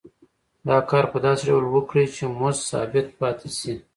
دا 0.67 0.77
کار 0.89 1.05
په 1.11 1.17
داسې 1.25 1.43
ډول 1.49 1.65
وکړي 1.69 2.05
چې 2.15 2.23
مزد 2.39 2.61
ثابت 2.71 3.07
پاتې 3.19 3.49
شي 3.59 3.73